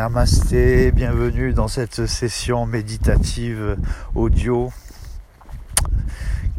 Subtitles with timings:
[0.00, 3.76] Namasté, bienvenue dans cette session méditative
[4.14, 4.72] audio.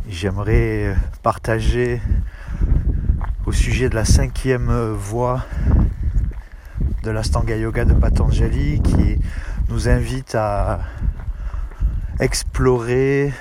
[0.08, 2.00] J'aimerais partager
[3.48, 5.44] au sujet de la cinquième voie
[7.02, 9.18] de l'Astanga Yoga de Patanjali qui
[9.70, 10.82] nous invite à
[12.20, 13.34] explorer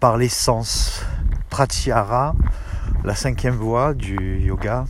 [0.00, 1.04] par les sens
[1.50, 2.34] Pratyahara,
[3.04, 4.86] la cinquième voie du yoga,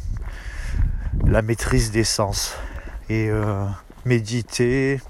[1.26, 2.56] la maîtrise des sens
[3.08, 3.66] et euh,
[4.04, 5.00] méditer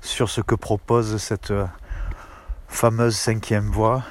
[0.00, 1.66] sur ce que propose cette euh,
[2.68, 4.02] fameuse cinquième voie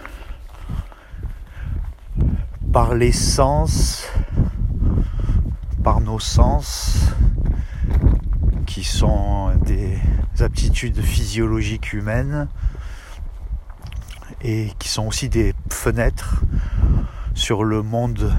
[2.72, 4.08] par les sens,
[5.84, 7.00] par nos sens
[8.68, 9.98] qui sont des
[10.40, 12.48] aptitudes physiologiques humaines
[14.42, 16.44] et qui sont aussi des fenêtres
[17.34, 18.32] sur le monde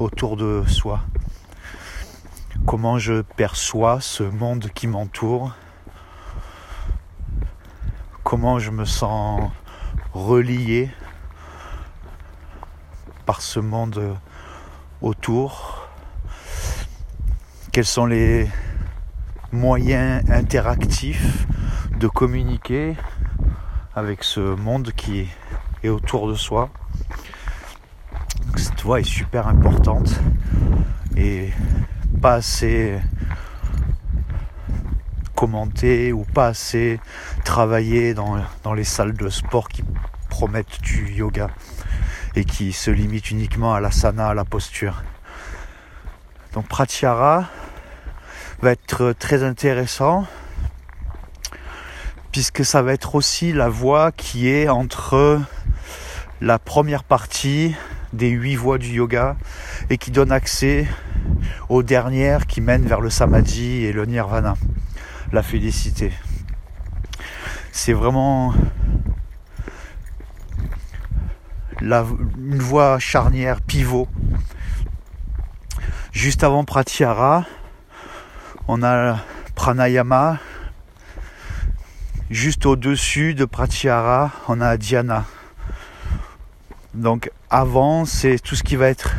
[0.00, 1.00] autour de soi.
[2.66, 5.54] Comment je perçois ce monde qui m'entoure?
[8.24, 9.52] Comment je me sens
[10.12, 10.90] relié
[13.24, 14.18] par ce monde
[15.00, 15.86] autour?
[17.70, 18.48] Quels sont les
[19.52, 21.46] moyens interactifs
[21.96, 22.96] de communiquer
[23.94, 25.28] avec ce monde qui
[25.84, 26.70] est autour de soi?
[28.56, 30.20] Cette voix est super importante
[31.16, 31.52] et
[32.16, 32.98] pas assez
[35.34, 36.98] commentée ou pas assez
[37.44, 39.84] travaillée dans, dans les salles de sport qui
[40.30, 41.50] promettent du yoga
[42.34, 45.02] et qui se limitent uniquement à l'asana, à la posture.
[46.52, 47.48] Donc Pratyahara
[48.60, 50.26] va être très intéressant
[52.32, 55.40] puisque ça va être aussi la voie qui est entre
[56.40, 57.74] la première partie
[58.12, 59.36] des huit voies du yoga
[59.88, 60.86] et qui donne accès
[61.68, 64.56] aux dernières qui mènent vers le samadhi et le nirvana,
[65.32, 66.12] la félicité.
[67.72, 68.54] C'est vraiment
[71.80, 74.08] une voie charnière, pivot.
[76.12, 77.44] Juste avant Pratyahara,
[78.68, 79.18] on a
[79.54, 80.38] Pranayama.
[82.30, 85.24] Juste au-dessus de Pratyahara, on a Dhyana.
[86.94, 89.14] Donc avant, c'est tout ce qui va être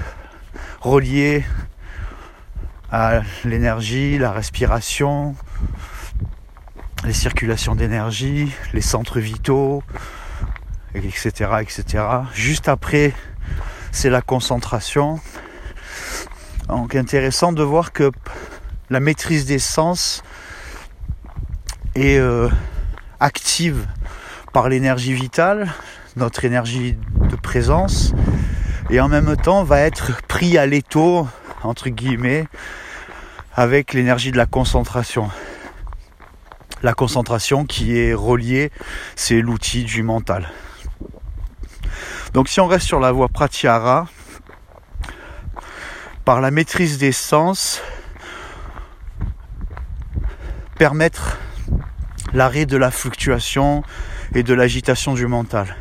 [0.81, 1.45] relié
[2.91, 5.35] à l'énergie, la respiration,
[7.03, 9.83] les circulations d'énergie, les centres vitaux,
[10.93, 11.31] etc.,
[11.61, 12.03] etc.
[12.33, 13.13] Juste après,
[13.91, 15.19] c'est la concentration.
[16.67, 18.11] Donc intéressant de voir que
[18.89, 20.23] la maîtrise des sens
[21.95, 22.49] est euh,
[23.19, 23.85] active
[24.53, 25.73] par l'énergie vitale,
[26.15, 26.97] notre énergie
[27.29, 28.13] de présence,
[28.89, 31.27] et en même temps va être pris à l'étau,
[31.67, 32.47] entre guillemets,
[33.53, 35.29] avec l'énergie de la concentration.
[36.83, 38.72] La concentration qui est reliée,
[39.16, 40.51] c'est l'outil du mental.
[42.33, 44.07] Donc si on reste sur la voie pratyahara,
[46.23, 47.81] par la maîtrise des sens,
[50.77, 51.39] permettre
[52.33, 53.83] l'arrêt de la fluctuation
[54.35, 55.75] et de l'agitation du mental.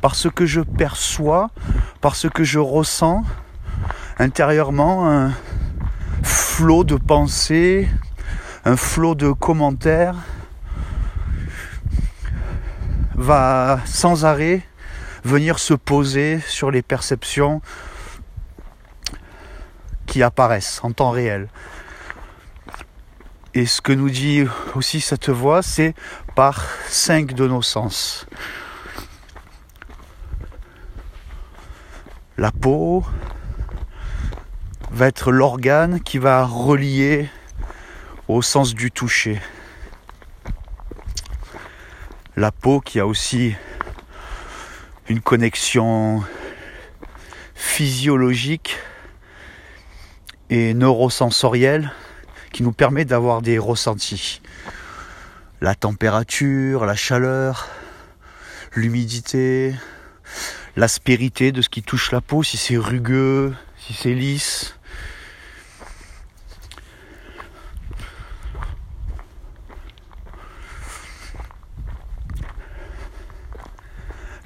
[0.00, 1.50] Parce que je perçois,
[2.00, 3.24] parce que je ressens
[4.18, 5.32] intérieurement un
[6.22, 7.88] flot de pensées,
[8.64, 10.16] un flot de commentaires
[13.14, 14.62] va sans arrêt
[15.24, 17.60] venir se poser sur les perceptions
[20.06, 21.48] qui apparaissent en temps réel.
[23.52, 24.44] Et ce que nous dit
[24.74, 25.94] aussi cette voix, c'est
[26.34, 28.26] par cinq de nos sens.
[32.40, 33.04] La peau
[34.90, 37.28] va être l'organe qui va relier
[38.28, 39.42] au sens du toucher.
[42.36, 43.54] La peau qui a aussi
[45.10, 46.22] une connexion
[47.54, 48.78] physiologique
[50.48, 51.92] et neurosensorielle
[52.54, 54.40] qui nous permet d'avoir des ressentis.
[55.60, 57.68] La température, la chaleur,
[58.74, 59.74] l'humidité,
[60.76, 64.76] l'aspérité de ce qui touche la peau, si c'est rugueux, si c'est lisse.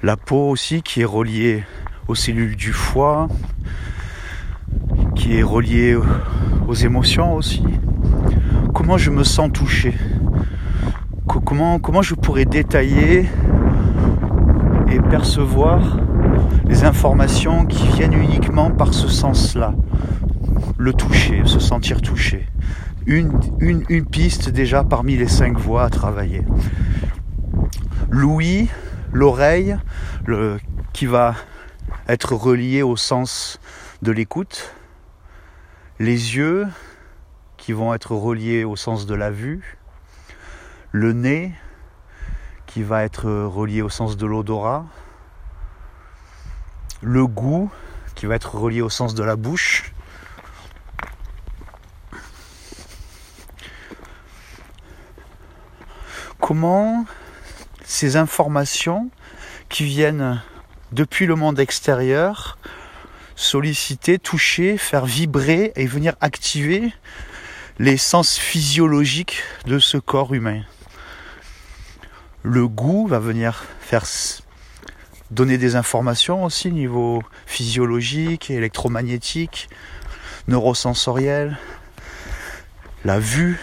[0.01, 1.63] La peau aussi qui est reliée
[2.07, 3.27] aux cellules du foie,
[5.15, 5.97] qui est reliée
[6.67, 7.63] aux émotions aussi.
[8.73, 9.95] Comment je me sens touché?
[11.27, 13.25] Comment, comment je pourrais détailler
[14.91, 15.99] et percevoir
[16.65, 19.73] les informations qui viennent uniquement par ce sens-là.
[20.77, 22.47] Le toucher, se sentir touché.
[23.05, 26.41] Une, piste déjà parmi les cinq voies à travailler.
[28.09, 28.69] L'ouïe,
[29.13, 29.77] l'oreille,
[30.25, 30.57] le,
[30.91, 31.35] qui va
[32.07, 33.59] être relié au sens
[34.01, 34.73] de l'écoute.
[35.99, 36.67] Les yeux,
[37.57, 39.77] qui vont être reliés au sens de la vue.
[40.91, 41.53] Le nez,
[42.65, 44.85] qui va être relié au sens de l'odorat.
[47.01, 47.71] Le goût,
[48.15, 49.91] qui va être relié au sens de la bouche.
[56.39, 57.05] Comment
[57.83, 59.09] ces informations
[59.69, 60.41] qui viennent
[60.91, 62.57] depuis le monde extérieur
[63.35, 66.93] solliciter, toucher, faire vibrer et venir activer
[67.79, 70.61] les sens physiologiques de ce corps humain?
[72.43, 74.05] Le goût va venir faire
[75.31, 79.69] donner des informations aussi au niveau physiologique, électromagnétique,
[80.47, 81.57] neurosensoriel.
[83.03, 83.59] La vue,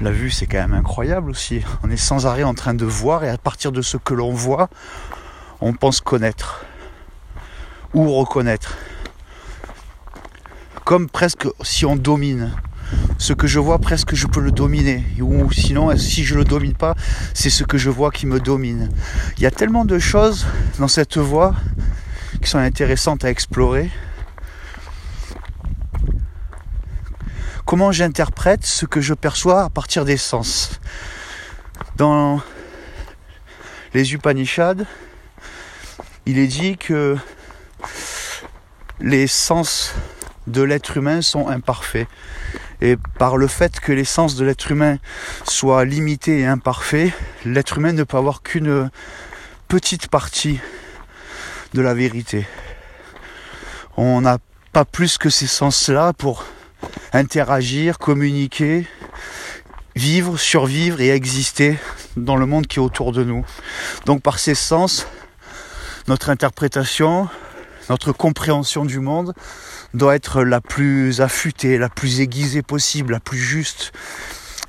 [0.00, 1.62] la vue c'est quand même incroyable aussi.
[1.82, 4.32] On est sans arrêt en train de voir et à partir de ce que l'on
[4.32, 4.68] voit,
[5.60, 6.64] on pense connaître
[7.92, 8.76] ou reconnaître.
[10.84, 12.52] Comme presque si on domine.
[13.18, 15.04] Ce que je vois, presque je peux le dominer.
[15.20, 16.94] Ou sinon, si je ne le domine pas,
[17.32, 18.90] c'est ce que je vois qui me domine.
[19.36, 20.46] Il y a tellement de choses
[20.78, 21.54] dans cette voie
[22.42, 23.90] qui sont intéressantes à explorer.
[27.64, 30.80] Comment j'interprète ce que je perçois à partir des sens?
[31.96, 32.42] Dans
[33.94, 34.84] les Upanishads,
[36.26, 37.16] il est dit que
[39.00, 39.94] les sens
[40.46, 42.06] de l'être humain sont imparfaits.
[42.80, 44.98] Et par le fait que les sens de l'être humain
[45.44, 47.12] soient limités et imparfaits,
[47.44, 48.90] l'être humain ne peut avoir qu'une
[49.68, 50.60] petite partie
[51.72, 52.46] de la vérité.
[53.96, 54.38] On n'a
[54.72, 56.44] pas plus que ces sens-là pour
[57.12, 58.86] interagir, communiquer,
[59.94, 61.78] vivre, survivre et exister
[62.16, 63.44] dans le monde qui est autour de nous.
[64.06, 65.06] Donc par ces sens,
[66.08, 67.28] notre interprétation,
[67.90, 69.34] notre compréhension du monde
[69.92, 73.92] doit être la plus affûtée, la plus aiguisée possible, la plus juste.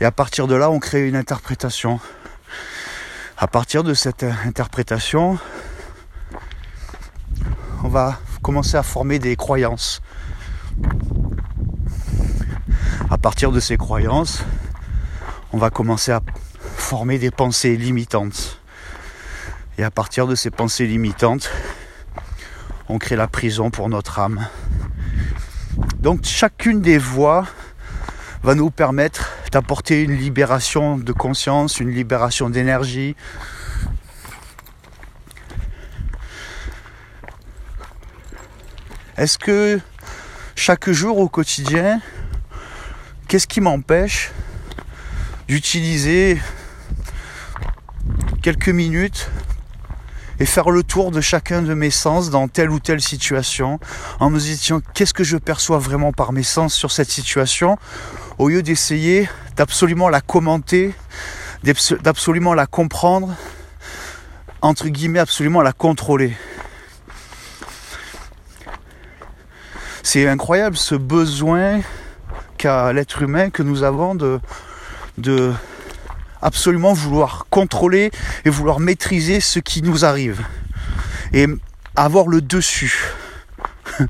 [0.02, 2.00] Et à partir de là, on crée une interprétation.
[3.38, 5.38] À partir de cette interprétation,
[7.84, 10.02] on va commencer à former des croyances.
[13.10, 14.44] À partir de ces croyances,
[15.54, 16.22] on va commencer à
[16.76, 18.60] former des pensées limitantes.
[19.78, 21.50] Et à partir de ces pensées limitantes,
[22.90, 24.48] on crée la prison pour notre âme.
[26.00, 27.46] Donc chacune des voies
[28.44, 33.16] va nous permettre d'apporter une libération de conscience, une libération d'énergie.
[39.18, 39.80] Est-ce que
[40.56, 42.02] chaque jour au quotidien,
[43.28, 44.32] qu'est-ce qui m'empêche
[45.48, 46.40] d'utiliser
[48.42, 49.30] quelques minutes
[50.40, 53.80] et faire le tour de chacun de mes sens dans telle ou telle situation
[54.20, 57.78] en me disant qu'est-ce que je perçois vraiment par mes sens sur cette situation
[58.38, 60.94] au lieu d'essayer d'absolument la commenter,
[62.02, 63.34] d'absolument la comprendre,
[64.62, 66.36] entre guillemets absolument la contrôler.
[70.04, 71.82] C'est incroyable ce besoin
[72.58, 74.40] qu'a l'être humain que nous avons de,
[76.46, 78.12] absolument vouloir contrôler
[78.46, 80.46] et vouloir maîtriser ce qui nous arrive.
[81.34, 81.48] Et
[81.96, 83.04] avoir le dessus.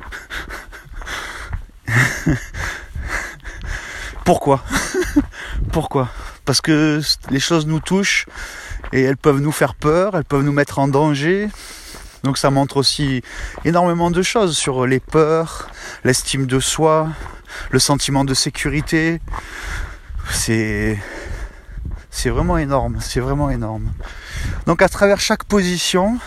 [4.26, 4.62] Pourquoi?
[5.72, 6.10] Pourquoi?
[6.44, 7.00] Parce que
[7.30, 8.26] les choses nous touchent
[8.92, 11.48] et elles peuvent nous faire peur, elles peuvent nous mettre en danger.
[12.24, 13.22] Donc ça montre aussi
[13.64, 15.70] énormément de choses sur les peurs,
[16.04, 17.08] l'estime de soi,
[17.72, 19.22] le sentiment de sécurité.
[20.32, 21.00] C'est
[22.16, 23.92] c'est vraiment énorme, c'est vraiment énorme.
[24.68, 26.18] Donc à travers chaque position,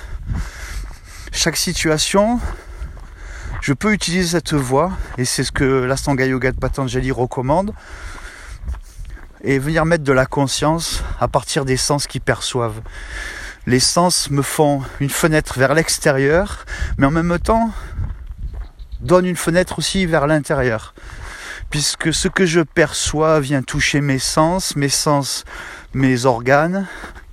[1.33, 2.41] chaque situation,
[3.63, 7.73] je peux utiliser cette voie, et c'est ce que l'Astanga Yoga de Patanjali recommande,
[9.43, 12.83] et venir mettre de la conscience à partir des sens qui perçoivent.
[13.67, 16.67] Les sens me font une fenêtre vers l'extérieur,
[16.99, 17.71] mais en même temps
[19.01, 20.93] donnent une fenêtre aussi vers l'intérieur.
[21.71, 25.45] Puisque ce que je perçois vient toucher mes sens, mes sens
[25.95, 26.87] mes organes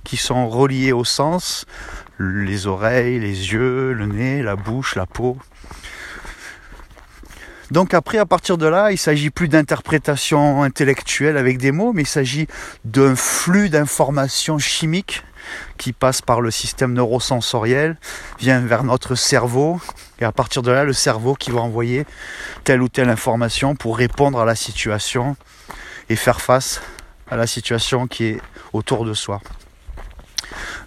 [0.04, 1.66] qui sont reliés au sens,
[2.18, 5.36] les oreilles, les yeux, le nez, la bouche, la peau.
[7.70, 12.02] Donc après, à partir de là, il s'agit plus d'interprétation intellectuelle avec des mots, mais
[12.02, 12.46] il s'agit
[12.84, 15.24] d'un flux d'informations chimiques
[15.78, 17.96] qui passe par le système neurosensoriel,
[18.38, 19.80] vient vers notre cerveau,
[20.18, 22.06] et à partir de là, le cerveau qui va envoyer
[22.64, 25.36] telle ou telle information pour répondre à la situation
[26.08, 26.80] et faire face
[27.30, 28.40] à la situation qui est
[28.72, 29.40] autour de soi.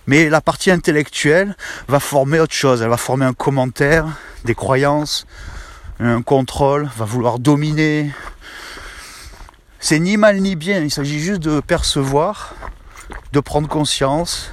[0.07, 1.55] Mais la partie intellectuelle
[1.87, 4.07] va former autre chose, elle va former un commentaire,
[4.45, 5.27] des croyances,
[5.99, 8.11] un contrôle, va vouloir dominer.
[9.79, 12.55] C'est ni mal ni bien, il s'agit juste de percevoir,
[13.33, 14.51] de prendre conscience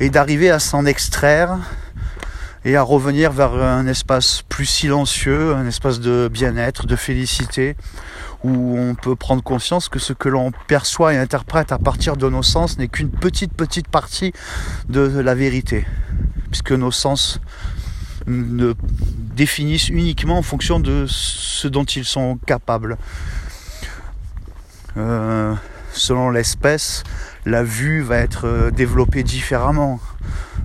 [0.00, 1.58] et d'arriver à s'en extraire
[2.64, 7.76] et à revenir vers un espace plus silencieux, un espace de bien-être, de félicité,
[8.42, 12.28] où on peut prendre conscience que ce que l'on perçoit et interprète à partir de
[12.28, 14.32] nos sens n'est qu'une petite petite partie
[14.88, 15.86] de la vérité,
[16.50, 17.40] puisque nos sens
[18.26, 18.74] ne
[19.34, 22.96] définissent uniquement en fonction de ce dont ils sont capables.
[24.96, 25.54] Euh,
[25.94, 27.04] selon l'espèce,
[27.46, 30.00] la vue va être euh, développée différemment.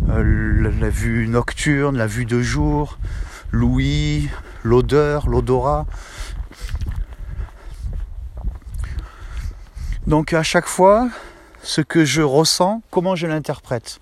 [0.09, 2.97] Euh, la vue nocturne, la vue de jour,
[3.51, 4.29] l'ouïe,
[4.63, 5.85] l'odeur, l'odorat.
[10.07, 11.09] Donc à chaque fois,
[11.61, 13.99] ce que je ressens, comment je l'interprète?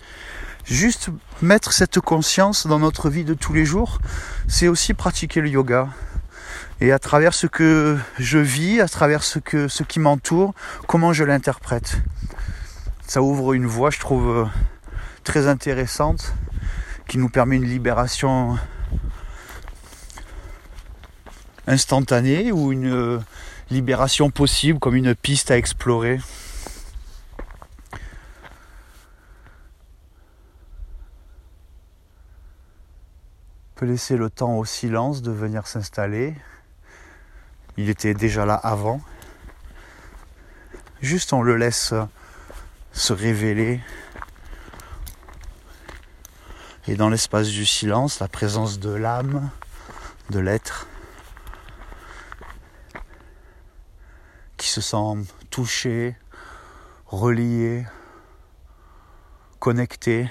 [0.64, 1.10] Juste
[1.42, 3.98] mettre cette conscience dans notre vie de tous les jours,
[4.46, 5.88] c'est aussi pratiquer le yoga.
[6.80, 10.54] Et à travers ce que je vis, à travers ce, que, ce qui m'entoure,
[10.86, 11.98] comment je l'interprète.
[13.06, 14.48] Ça ouvre une voie, je trouve,
[15.24, 16.34] très intéressante,
[17.08, 18.58] qui nous permet une libération
[21.66, 23.20] instantanée ou une
[23.70, 26.20] libération possible comme une piste à explorer.
[33.78, 36.34] Peut laisser le temps au silence de venir s'installer.
[37.76, 39.00] Il était déjà là avant.
[41.00, 41.94] Juste on le laisse
[42.90, 43.80] se révéler.
[46.88, 49.48] Et dans l'espace du silence, la présence de l'âme,
[50.30, 50.88] de l'être,
[54.56, 56.16] qui se sent touché,
[57.06, 57.86] relié,
[59.60, 60.28] connecté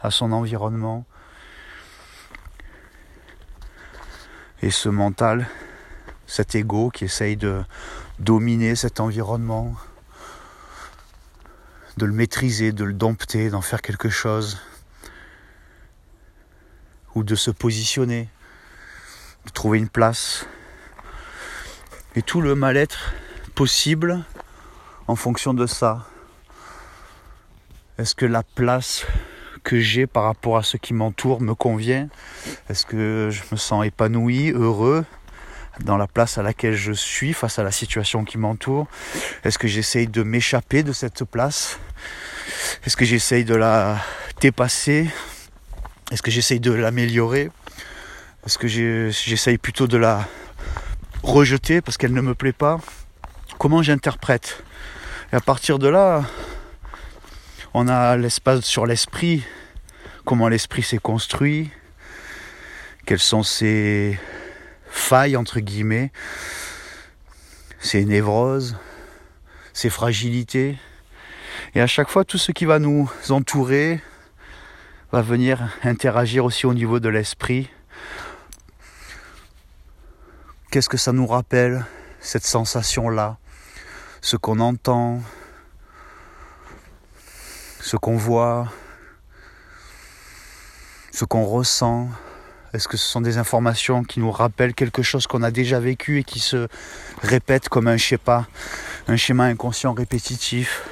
[0.00, 1.06] à son environnement.
[4.64, 5.46] Et ce mental,
[6.26, 7.62] cet ego qui essaye de
[8.18, 9.76] dominer cet environnement,
[11.98, 14.58] de le maîtriser, de le dompter, d'en faire quelque chose,
[17.14, 18.30] ou de se positionner,
[19.44, 20.46] de trouver une place.
[22.16, 23.12] Et tout le mal-être
[23.54, 24.24] possible
[25.08, 26.08] en fonction de ça.
[27.98, 29.04] Est-ce que la place
[29.64, 32.08] que j'ai par rapport à ce qui m'entoure me convient.
[32.68, 35.04] Est-ce que je me sens épanoui, heureux
[35.80, 38.86] dans la place à laquelle je suis face à la situation qui m'entoure?
[39.42, 41.80] Est-ce que j'essaye de m'échapper de cette place?
[42.84, 43.98] Est-ce que j'essaye de la
[44.40, 45.10] dépasser?
[46.12, 47.50] Est-ce que j'essaye de l'améliorer?
[48.46, 50.28] Est-ce que j'essaye plutôt de la
[51.22, 52.78] rejeter parce qu'elle ne me plaît pas?
[53.58, 54.62] Comment j'interprète?
[55.32, 56.24] Et à partir de là,
[57.76, 59.44] on a l'espace sur l'esprit,
[60.24, 61.72] comment l'esprit s'est construit,
[63.04, 64.16] quelles sont ses
[64.86, 66.12] failles, entre guillemets,
[67.80, 68.76] ses névroses,
[69.72, 70.78] ses fragilités.
[71.74, 74.00] Et à chaque fois, tout ce qui va nous entourer
[75.10, 77.68] va venir interagir aussi au niveau de l'esprit.
[80.70, 81.84] Qu'est-ce que ça nous rappelle,
[82.20, 83.36] cette sensation-là
[84.20, 85.20] Ce qu'on entend,
[87.84, 88.72] ce qu'on voit,
[91.12, 92.08] ce qu'on ressent
[92.72, 96.20] Est-ce que ce sont des informations qui nous rappellent quelque chose qu'on a déjà vécu
[96.20, 96.66] et qui se
[97.22, 98.46] répètent comme un schéma,
[99.06, 100.82] un schéma inconscient répétitif?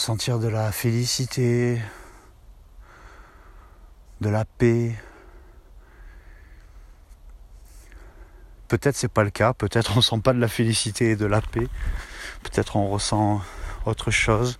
[0.00, 1.78] Ressentir de la félicité,
[4.22, 4.96] de la paix.
[8.68, 11.42] Peut-être c'est pas le cas, peut-être on sent pas de la félicité et de la
[11.42, 11.68] paix,
[12.42, 13.42] peut-être on ressent
[13.84, 14.58] autre chose,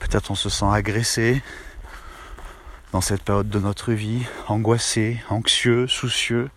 [0.00, 1.44] peut-être on se sent agressé
[2.90, 6.50] dans cette période de notre vie, angoissé, anxieux, soucieux.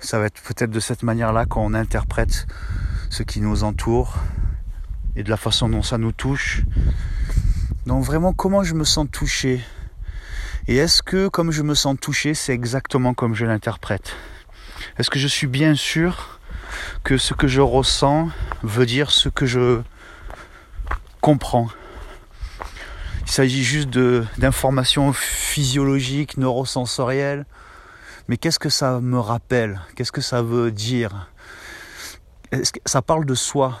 [0.00, 2.46] Ça va être peut-être de cette manière-là qu'on interprète
[3.08, 4.18] ce qui nous entoure,
[5.18, 6.62] et de la façon dont ça nous touche.
[7.86, 9.60] Donc vraiment comment je me sens touché?
[10.68, 14.14] Et est-ce que comme je me sens touché, c'est exactement comme je l'interprète?
[14.96, 16.38] Est-ce que je suis bien sûr
[17.02, 18.30] que ce que je ressens
[18.62, 19.80] veut dire ce que je
[21.20, 21.68] comprends?
[23.22, 23.90] Il s'agit juste
[24.38, 27.44] d'informations physiologiques, neurosensorielles.
[28.28, 29.80] Mais qu'est-ce que ça me rappelle?
[29.96, 31.28] Qu'est-ce que ça veut dire?
[32.52, 33.80] Que ça parle de soi?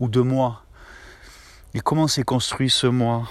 [0.00, 0.64] Ou de moi
[1.74, 3.28] Et comment s'est construit ce moi?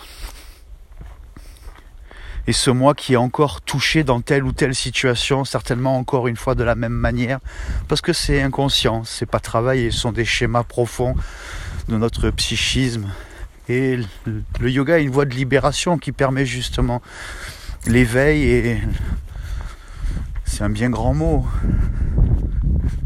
[2.47, 6.35] Et ce moi qui est encore touché dans telle ou telle situation, certainement encore une
[6.35, 7.39] fois de la même manière,
[7.87, 11.15] parce que c'est inconscient, c'est pas travaillé, ce sont des schémas profonds
[11.89, 13.11] de notre psychisme.
[13.67, 13.99] Et
[14.59, 17.03] le yoga est une voie de libération qui permet justement
[17.85, 18.81] l'éveil et
[20.45, 21.45] c'est un bien grand mot.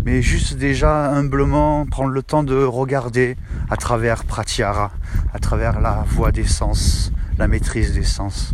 [0.06, 3.38] Mais juste déjà humblement prendre le temps de regarder
[3.70, 4.92] à travers Pratyahara,
[5.34, 8.54] à travers la voie des sens, la maîtrise des sens.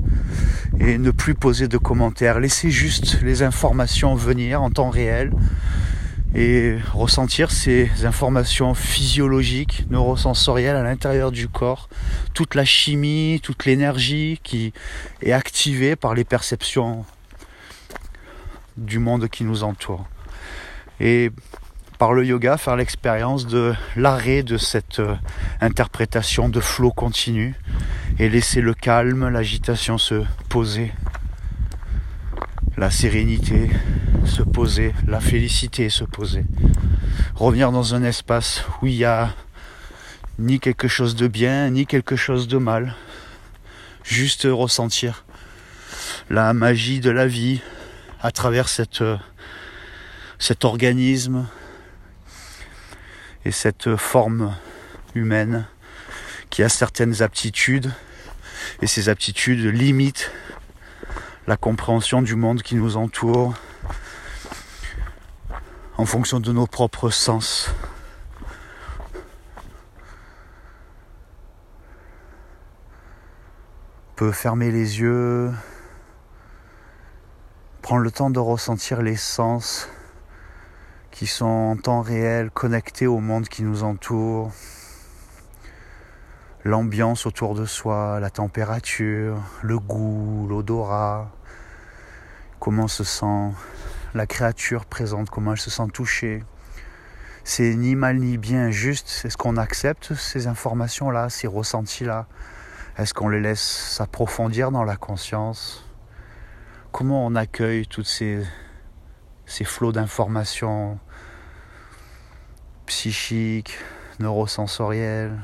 [0.79, 5.31] Et ne plus poser de commentaires, laisser juste les informations venir en temps réel
[6.35, 11.89] et ressentir ces informations physiologiques, neurosensorielles à l'intérieur du corps,
[12.35, 14.71] toute la chimie, toute l'énergie qui
[15.23, 17.05] est activée par les perceptions
[18.77, 20.05] du monde qui nous entoure.
[20.99, 21.31] Et
[21.97, 25.15] par le yoga, faire l'expérience de l'arrêt de cette euh,
[25.59, 27.55] interprétation de flot continu
[28.19, 30.93] et laisser le calme, l'agitation se poser,
[32.77, 33.69] la sérénité
[34.25, 36.45] se poser, la félicité se poser.
[37.35, 39.33] Revenir dans un espace où il n'y a
[40.37, 42.95] ni quelque chose de bien, ni quelque chose de mal.
[44.03, 45.25] Juste ressentir
[46.29, 47.61] la magie de la vie
[48.21, 49.17] à travers cette, euh,
[50.39, 51.47] cet organisme
[53.43, 54.55] et cette forme
[55.13, 55.67] humaine
[56.49, 57.91] qui a certaines aptitudes
[58.81, 60.31] et ces aptitudes limitent
[61.45, 63.53] la compréhension du monde qui nous entoure
[65.97, 67.69] en fonction de nos propres sens.
[74.11, 75.51] On peut fermer les yeux,
[77.81, 79.89] prendre le temps de ressentir les sens
[81.19, 84.53] qui sont en temps réel connectés au monde qui nous entoure,
[86.63, 91.29] l'ambiance autour de soi, la température, le goût, l'odorat,
[92.61, 93.51] comment se sent
[94.13, 96.41] la créature présente, comment elle se sent touchée.
[97.43, 102.27] C'est ni mal ni bien, juste est-ce qu'on accepte ces informations-là, ces ressentis-là.
[102.97, 105.85] Est-ce qu'on les laisse s'approfondir dans la conscience?
[106.93, 108.41] Comment on accueille toutes ces,
[109.49, 110.99] ces flots d'informations
[112.85, 113.79] psychiques,
[114.19, 115.35] neurosensorielles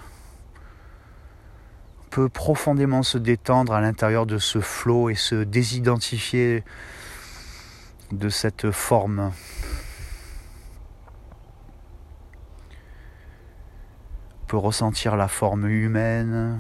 [2.04, 6.64] On peut profondément se détendre à l'intérieur de ce flot et se désidentifier
[8.12, 9.32] de cette forme.
[14.44, 16.60] On peut ressentir la forme humaine,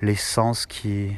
[0.00, 1.16] les sens qui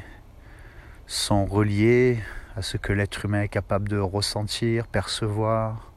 [1.06, 2.18] sont reliés
[2.56, 5.90] à ce que l'être humain est capable de ressentir, percevoir.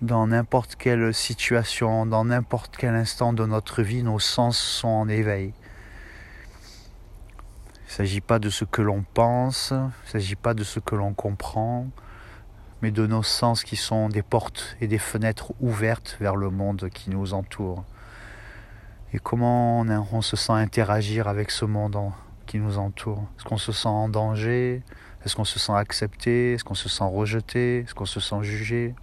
[0.00, 5.08] dans n'importe quelle situation, dans n'importe quel instant de notre vie, nos sens sont en
[5.08, 5.52] éveil.
[7.74, 10.80] Il ne s'agit pas de ce que l'on pense, il ne s'agit pas de ce
[10.80, 11.86] que l'on comprend,
[12.82, 16.88] mais de nos sens qui sont des portes et des fenêtres ouvertes vers le monde
[16.92, 17.84] qui nous entoure.
[19.12, 21.98] Et comment on, se sent interagir avec ce monde
[22.46, 23.24] qui nous entoure?
[23.36, 24.82] Est-ce qu'on se sent en danger?
[25.24, 26.54] Est-ce qu'on se sent accepté?
[26.54, 27.80] Est-ce qu'on se sent rejeté?
[27.80, 28.94] Est-ce qu'on se sent jugé?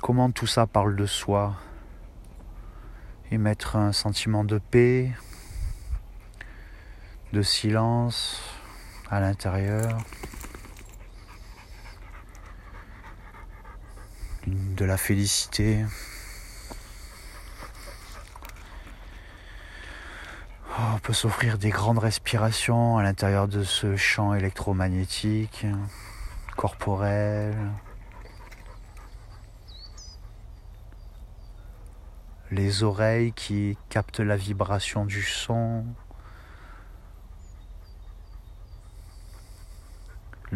[0.00, 1.56] Comment tout ça parle de soi?
[3.32, 5.10] Et mettre un sentiment de paix,
[7.32, 8.40] de silence
[9.10, 9.98] à l'intérieur,
[14.46, 15.84] de la félicité.
[20.70, 25.66] Oh, on peut s'offrir des grandes respirations à l'intérieur de ce champ électromagnétique,
[26.56, 27.54] corporel.
[32.50, 35.84] les oreilles qui captent la vibration du son,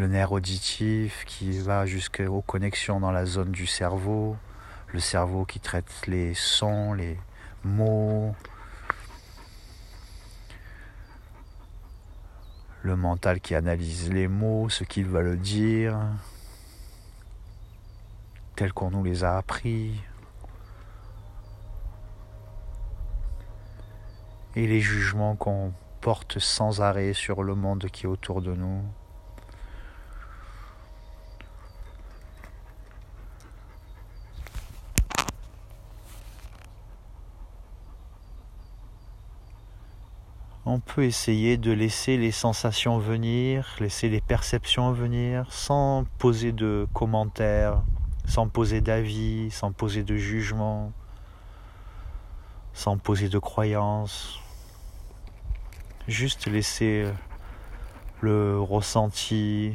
[0.00, 4.34] le nerf auditif qui va jusqu'aux connexions dans la zone du cerveau,
[4.94, 7.18] le cerveau qui traite les sons, les
[7.64, 8.34] mots,
[12.82, 15.98] le mental qui analyse les mots, ce qu'ils veulent dire,
[18.56, 20.00] tels qu'on nous les a appris.
[24.56, 28.82] et les jugements qu'on porte sans arrêt sur le monde qui est autour de nous.
[40.72, 46.86] On peut essayer de laisser les sensations venir, laisser les perceptions venir sans poser de
[46.92, 47.82] commentaires,
[48.24, 50.92] sans poser d'avis, sans poser de jugement,
[52.72, 54.38] sans poser de croyances.
[56.06, 57.04] Juste laisser
[58.20, 59.74] le ressenti,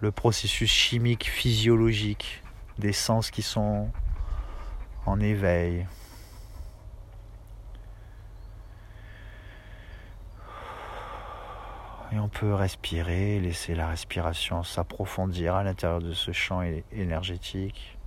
[0.00, 2.42] le processus chimique, physiologique
[2.78, 3.90] des sens qui sont
[5.04, 5.86] en éveil.
[12.16, 17.98] Et on peut respirer, laisser la respiration s'approfondir à l'intérieur de ce champ énergétique.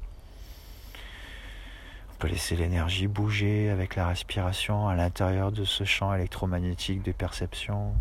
[0.95, 7.13] On peut laisser l'énergie bouger avec la respiration à l'intérieur de ce champ électromagnétique des
[7.13, 7.93] perceptions.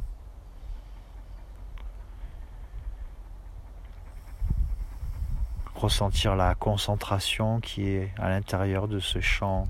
[5.74, 9.68] Ressentir la concentration qui est à l'intérieur de ce champ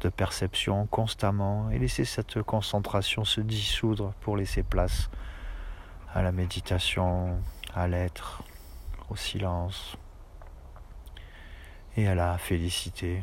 [0.00, 5.10] de perception constamment et laisser cette concentration se dissoudre pour laisser place
[6.18, 7.40] à la méditation,
[7.76, 8.42] à l'être,
[9.08, 9.96] au silence
[11.96, 13.22] et à la félicité.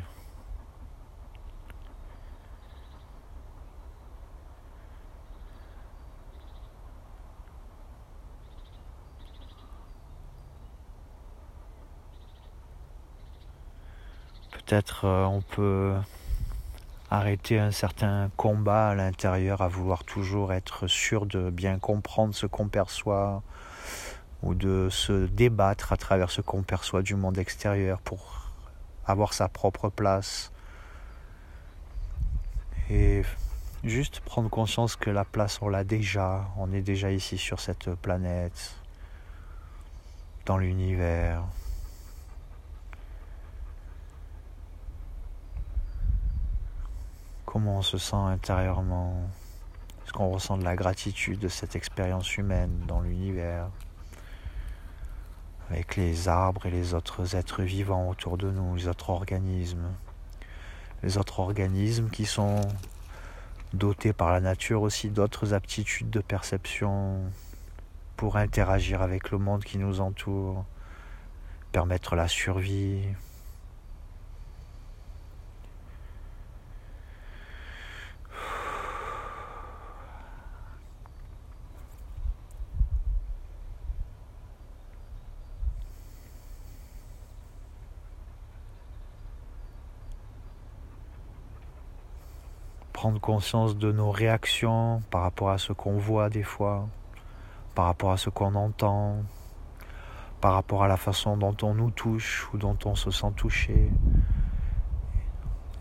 [14.52, 15.96] Peut-être euh, on peut
[17.10, 22.46] arrêter un certain combat à l'intérieur, à vouloir toujours être sûr de bien comprendre ce
[22.46, 23.42] qu'on perçoit
[24.42, 28.50] ou de se débattre à travers ce qu'on perçoit du monde extérieur pour
[29.06, 30.52] avoir sa propre place.
[32.90, 33.22] Et
[33.84, 37.90] juste prendre conscience que la place, on l'a déjà, on est déjà ici sur cette
[37.94, 38.74] planète,
[40.44, 41.42] dans l'univers.
[47.46, 49.22] Comment on se sent intérieurement?
[50.04, 53.68] Est-ce qu'on ressent de la gratitude de cette expérience humaine dans l'univers?
[55.70, 59.88] Avec les arbres et les autres êtres vivants autour de nous, les autres organismes.
[61.02, 62.60] Les autres organismes qui sont
[63.72, 67.20] dotés par la nature aussi d'autres aptitudes de perception
[68.16, 70.64] pour interagir avec le monde qui nous entoure,
[71.72, 73.02] permettre la survie,
[93.18, 96.86] conscience de nos réactions par rapport à ce qu'on voit des fois,
[97.74, 99.18] par rapport à ce qu'on entend,
[100.40, 103.90] par rapport à la façon dont on nous touche ou dont on se sent touché.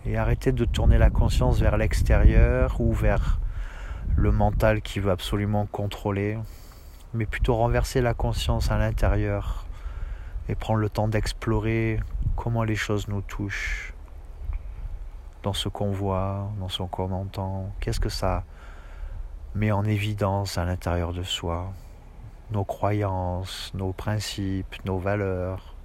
[0.06, 3.40] Et arrêter de tourner la conscience vers l'extérieur ou vers
[4.16, 6.38] le mental qui veut absolument contrôler,
[7.14, 9.66] mais plutôt renverser la conscience à l'intérieur
[10.48, 12.00] et prendre le temps d'explorer
[12.36, 13.95] comment les choses nous touchent,
[15.46, 18.44] dans ce qu'on voit, dans ce qu'on entend Qu'est-ce que ça
[19.54, 21.72] met en évidence à l'intérieur de soi?
[22.50, 25.76] Nos croyances, nos principes, nos valeurs,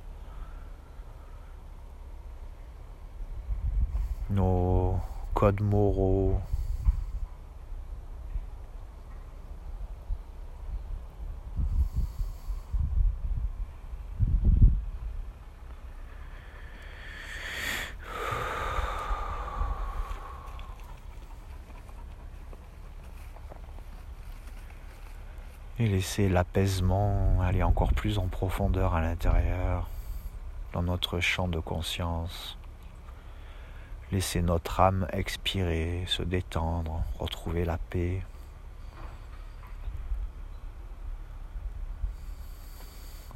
[4.31, 4.99] nos
[5.35, 6.41] codes moraux,
[25.81, 29.89] et laisser l'apaisement aller encore plus en profondeur à l'intérieur,
[30.75, 32.59] dans notre champ de conscience.
[34.13, 38.23] Laisser notre âme expirer, se détendre, retrouver la paix.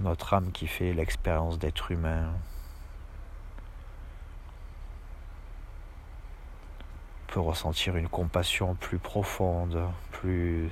[0.00, 2.30] Notre âme qui fait l'expérience d'être humain.
[7.28, 10.70] peut ressentir une compassion plus profonde, plus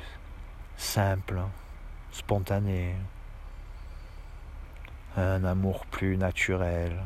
[0.76, 1.40] simple,
[2.12, 2.94] spontané,
[5.16, 7.02] un amour plus naturel,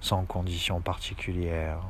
[0.00, 1.80] sans conditions particulières.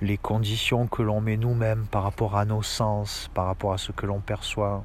[0.00, 3.90] les conditions que l'on met nous-mêmes par rapport à nos sens, par rapport à ce
[3.90, 4.84] que l'on perçoit,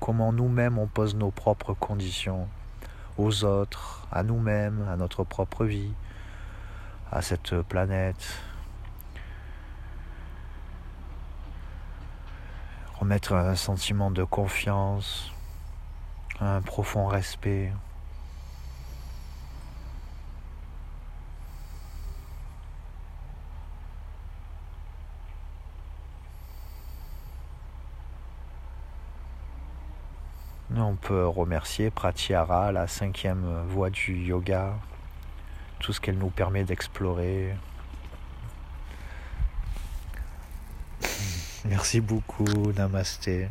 [0.00, 2.46] comment nous-mêmes on pose nos propres conditions
[3.16, 5.92] aux autres, à nous-mêmes, à notre propre vie,
[7.12, 8.42] à cette planète.
[12.98, 15.32] Remettre un sentiment de confiance,
[16.40, 17.72] un profond respect.
[30.76, 34.74] On peut remercier Pratyahara, la cinquième voie du yoga,
[35.80, 37.54] tout ce qu'elle nous permet d'explorer.
[41.64, 43.48] Merci beaucoup, namasté.